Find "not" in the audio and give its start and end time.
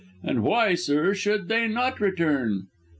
1.67-2.01